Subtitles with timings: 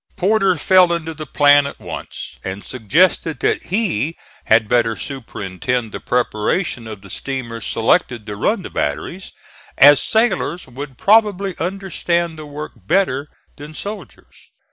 [0.15, 5.99] Porter fell into the plan at once, and suggested that he had better superintend the
[5.99, 9.31] preparation of the steamers selected to run the batteries,
[9.77, 13.27] as sailors would probably understand the work better
[13.57, 14.49] than soldiers.